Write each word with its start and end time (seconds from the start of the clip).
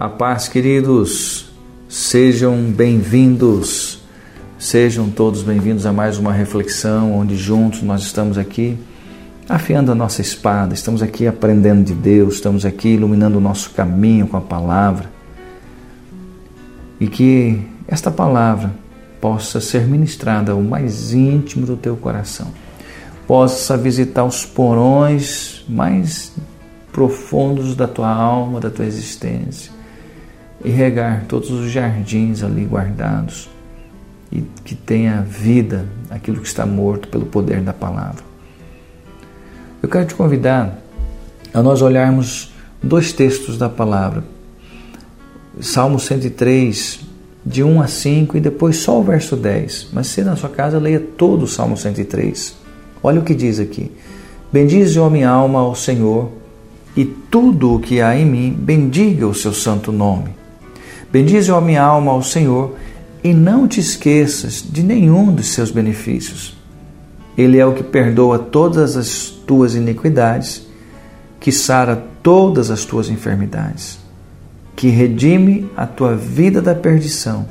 A 0.00 0.08
paz, 0.08 0.46
queridos, 0.46 1.50
sejam 1.88 2.56
bem-vindos, 2.70 4.00
sejam 4.56 5.10
todos 5.10 5.42
bem-vindos 5.42 5.86
a 5.86 5.92
mais 5.92 6.18
uma 6.18 6.32
reflexão 6.32 7.12
onde 7.18 7.36
juntos 7.36 7.82
nós 7.82 8.02
estamos 8.02 8.38
aqui 8.38 8.78
afiando 9.48 9.90
a 9.90 9.96
nossa 9.96 10.20
espada, 10.20 10.72
estamos 10.72 11.02
aqui 11.02 11.26
aprendendo 11.26 11.82
de 11.82 11.94
Deus, 11.94 12.34
estamos 12.34 12.64
aqui 12.64 12.90
iluminando 12.90 13.38
o 13.38 13.40
nosso 13.40 13.70
caminho 13.70 14.28
com 14.28 14.36
a 14.36 14.40
palavra. 14.40 15.10
E 17.00 17.08
que 17.08 17.60
esta 17.88 18.08
palavra 18.08 18.72
possa 19.20 19.60
ser 19.60 19.84
ministrada 19.88 20.52
ao 20.52 20.62
mais 20.62 21.12
íntimo 21.12 21.66
do 21.66 21.76
teu 21.76 21.96
coração, 21.96 22.52
possa 23.26 23.76
visitar 23.76 24.22
os 24.22 24.44
porões 24.44 25.64
mais 25.68 26.30
profundos 26.92 27.74
da 27.74 27.88
tua 27.88 28.08
alma, 28.08 28.60
da 28.60 28.70
tua 28.70 28.86
existência 28.86 29.76
e 30.64 30.70
regar 30.70 31.24
todos 31.28 31.50
os 31.50 31.70
jardins 31.70 32.42
ali 32.42 32.64
guardados 32.64 33.48
e 34.30 34.42
que 34.64 34.74
tenha 34.74 35.22
vida 35.22 35.86
aquilo 36.10 36.40
que 36.40 36.48
está 36.48 36.66
morto 36.66 37.08
pelo 37.08 37.26
poder 37.26 37.60
da 37.60 37.72
palavra. 37.72 38.22
Eu 39.82 39.88
quero 39.88 40.06
te 40.06 40.14
convidar 40.14 40.78
a 41.54 41.62
nós 41.62 41.80
olharmos 41.80 42.52
dois 42.82 43.12
textos 43.12 43.56
da 43.56 43.68
palavra. 43.68 44.24
Salmo 45.60 45.98
103, 45.98 47.00
de 47.44 47.62
1 47.62 47.80
a 47.80 47.86
5 47.86 48.36
e 48.36 48.40
depois 48.40 48.76
só 48.76 49.00
o 49.00 49.02
verso 49.02 49.36
10. 49.36 49.88
Mas 49.92 50.08
se 50.08 50.22
na 50.22 50.36
sua 50.36 50.50
casa, 50.50 50.78
leia 50.78 51.00
todo 51.00 51.44
o 51.44 51.48
Salmo 51.48 51.76
103. 51.76 52.56
Olha 53.02 53.20
o 53.20 53.24
que 53.24 53.34
diz 53.34 53.58
aqui: 53.58 53.90
Bendize, 54.52 54.98
ó 54.98 55.08
minha 55.08 55.30
alma, 55.30 55.60
ao 55.60 55.74
Senhor, 55.74 56.30
e 56.96 57.04
tudo 57.04 57.74
o 57.74 57.80
que 57.80 58.00
há 58.00 58.16
em 58.16 58.26
mim, 58.26 58.52
bendiga 58.52 59.26
o 59.26 59.34
seu 59.34 59.52
santo 59.52 59.90
nome. 59.90 60.37
Bendize, 61.10 61.50
ó 61.50 61.58
minha 61.60 61.82
alma, 61.82 62.12
ao 62.12 62.22
Senhor, 62.22 62.76
e 63.24 63.32
não 63.32 63.66
te 63.66 63.80
esqueças 63.80 64.62
de 64.62 64.82
nenhum 64.82 65.32
dos 65.32 65.48
seus 65.48 65.70
benefícios. 65.70 66.54
Ele 67.36 67.58
é 67.58 67.64
o 67.64 67.72
que 67.72 67.82
perdoa 67.82 68.38
todas 68.38 68.94
as 68.94 69.28
tuas 69.28 69.74
iniquidades, 69.74 70.66
que 71.40 71.50
sara 71.50 71.96
todas 72.22 72.70
as 72.70 72.84
tuas 72.84 73.08
enfermidades, 73.08 73.98
que 74.76 74.88
redime 74.88 75.70
a 75.74 75.86
tua 75.86 76.14
vida 76.14 76.60
da 76.60 76.74
perdição, 76.74 77.46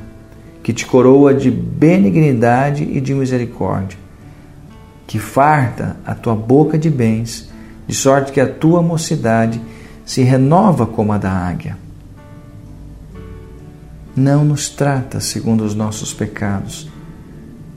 que 0.62 0.72
te 0.72 0.86
coroa 0.86 1.34
de 1.34 1.50
benignidade 1.50 2.84
e 2.84 3.00
de 3.00 3.12
misericórdia, 3.12 3.98
que 5.04 5.18
farta 5.18 5.96
a 6.06 6.14
tua 6.14 6.36
boca 6.36 6.78
de 6.78 6.90
bens, 6.90 7.50
de 7.88 7.94
sorte 7.94 8.30
que 8.30 8.40
a 8.40 8.46
tua 8.46 8.82
mocidade 8.82 9.60
se 10.04 10.22
renova 10.22 10.86
como 10.86 11.12
a 11.12 11.18
da 11.18 11.32
águia 11.32 11.87
não 14.18 14.44
nos 14.44 14.68
trata 14.68 15.20
segundo 15.20 15.64
os 15.64 15.74
nossos 15.74 16.12
pecados, 16.12 16.88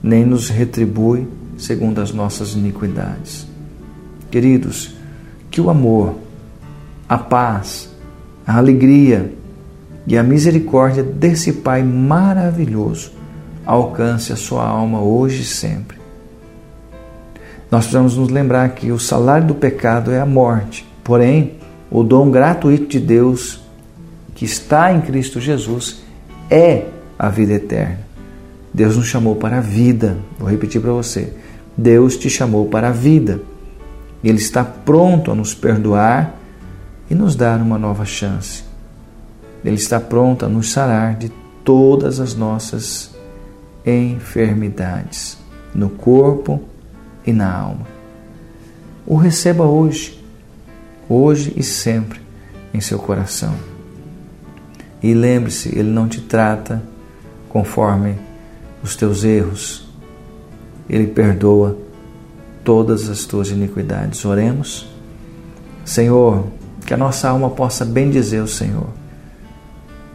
nem 0.02 0.24
nos 0.24 0.48
retribui 0.48 1.28
segundo 1.56 2.00
as 2.00 2.12
nossas 2.12 2.54
iniquidades. 2.54 3.46
Queridos, 4.30 4.94
que 5.50 5.60
o 5.60 5.70
amor, 5.70 6.16
a 7.08 7.16
paz, 7.16 7.88
a 8.46 8.56
alegria 8.56 9.32
e 10.06 10.18
a 10.18 10.22
misericórdia 10.22 11.02
desse 11.02 11.52
Pai 11.52 11.82
maravilhoso 11.82 13.12
alcance 13.64 14.32
a 14.32 14.36
sua 14.36 14.66
alma 14.66 15.00
hoje 15.00 15.42
e 15.42 15.44
sempre. 15.44 15.98
Nós 17.70 17.84
precisamos 17.84 18.16
nos 18.16 18.28
lembrar 18.28 18.70
que 18.70 18.90
o 18.90 18.98
salário 18.98 19.46
do 19.46 19.54
pecado 19.54 20.10
é 20.10 20.20
a 20.20 20.26
morte, 20.26 20.86
porém, 21.04 21.54
o 21.90 22.02
dom 22.02 22.30
gratuito 22.30 22.86
de 22.86 22.98
Deus 22.98 23.62
que 24.34 24.44
está 24.44 24.92
em 24.92 25.00
Cristo 25.00 25.40
Jesus 25.40 26.02
é 26.52 26.86
a 27.18 27.30
vida 27.30 27.54
eterna. 27.54 27.98
Deus 28.74 28.94
nos 28.96 29.06
chamou 29.06 29.36
para 29.36 29.56
a 29.58 29.60
vida. 29.62 30.18
Vou 30.38 30.50
repetir 30.50 30.82
para 30.82 30.92
você. 30.92 31.32
Deus 31.74 32.18
te 32.18 32.28
chamou 32.28 32.66
para 32.66 32.88
a 32.88 32.92
vida. 32.92 33.40
Ele 34.22 34.36
está 34.36 34.62
pronto 34.62 35.30
a 35.30 35.34
nos 35.34 35.54
perdoar 35.54 36.34
e 37.10 37.14
nos 37.14 37.34
dar 37.34 37.60
uma 37.60 37.78
nova 37.78 38.04
chance. 38.04 38.64
Ele 39.64 39.76
está 39.76 39.98
pronto 39.98 40.44
a 40.44 40.48
nos 40.48 40.70
sarar 40.70 41.16
de 41.16 41.30
todas 41.64 42.20
as 42.20 42.34
nossas 42.34 43.14
enfermidades, 43.86 45.38
no 45.74 45.88
corpo 45.88 46.60
e 47.26 47.32
na 47.32 47.50
alma. 47.50 47.86
O 49.06 49.16
receba 49.16 49.64
hoje, 49.64 50.22
hoje 51.08 51.52
e 51.56 51.62
sempre 51.62 52.20
em 52.74 52.80
seu 52.80 52.98
coração. 52.98 53.71
E 55.02 55.14
lembre-se, 55.14 55.68
Ele 55.76 55.90
não 55.90 56.08
te 56.08 56.20
trata 56.20 56.82
conforme 57.48 58.16
os 58.82 58.94
teus 58.94 59.24
erros. 59.24 59.88
Ele 60.88 61.06
perdoa 61.06 61.76
todas 62.64 63.08
as 63.08 63.24
tuas 63.24 63.50
iniquidades. 63.50 64.24
Oremos. 64.24 64.88
Senhor, 65.84 66.46
que 66.86 66.94
a 66.94 66.96
nossa 66.96 67.28
alma 67.28 67.50
possa 67.50 67.84
bem 67.84 68.10
dizer 68.10 68.40
ao 68.40 68.46
Senhor. 68.46 68.88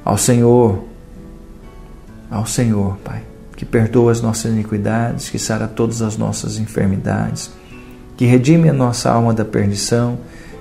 Ao 0.05 0.17
Senhor, 0.17 0.85
ao 2.31 2.45
Senhor, 2.45 2.97
Pai, 3.03 3.23
que 3.57 3.65
perdoa 3.65 4.11
as 4.11 4.21
nossas 4.21 4.51
iniquidades, 4.51 5.29
que 5.29 5.37
sara 5.37 5.67
todas 5.67 6.01
as 6.01 6.17
nossas 6.17 6.57
enfermidades, 6.57 7.51
que 8.15 8.25
redime 8.25 8.69
a 8.69 8.73
nossa 8.73 9.11
alma 9.11 9.33
da 9.33 9.43
perdição, 9.43 10.17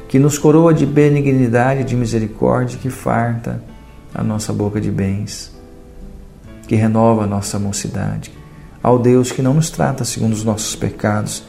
que 0.08 0.18
nos 0.18 0.38
coroa 0.38 0.74
de 0.74 0.84
benignidade 0.84 1.82
e 1.82 1.84
de 1.84 1.94
misericórdia, 1.94 2.78
que 2.78 2.90
farta 2.90 3.62
a 4.16 4.24
nossa 4.24 4.50
boca 4.50 4.80
de 4.80 4.90
bens, 4.90 5.52
que 6.66 6.74
renova 6.74 7.24
a 7.24 7.26
nossa 7.26 7.58
mocidade. 7.58 8.32
Ao 8.82 8.98
Deus 8.98 9.30
que 9.30 9.42
não 9.42 9.52
nos 9.52 9.68
trata 9.68 10.04
segundo 10.04 10.32
os 10.32 10.42
nossos 10.42 10.74
pecados, 10.74 11.44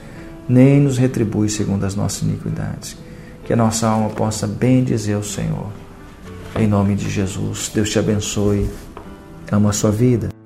nem 0.50 0.82
nos 0.82 0.98
retribui 0.98 1.50
segundo 1.50 1.86
as 1.86 1.96
nossas 1.96 2.24
iniquidades. 2.24 2.98
Que 3.46 3.54
a 3.54 3.56
nossa 3.56 3.88
alma 3.88 4.10
possa 4.10 4.46
bem 4.46 4.84
dizer 4.84 5.14
ao 5.14 5.24
Senhor. 5.24 5.72
Em 6.60 6.68
nome 6.68 6.96
de 6.96 7.10
Jesus, 7.10 7.72
Deus 7.74 7.90
te 7.90 8.00
abençoe. 8.00 8.70
Ama 9.50 9.70
a 9.70 9.74
sua 9.74 9.92
vida. 9.92 10.37